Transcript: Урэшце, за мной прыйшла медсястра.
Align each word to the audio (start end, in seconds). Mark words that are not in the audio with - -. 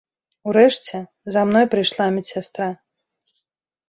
Урэшце, 0.51 1.01
за 1.35 1.43
мной 1.49 1.65
прыйшла 1.73 2.07
медсястра. 2.15 2.69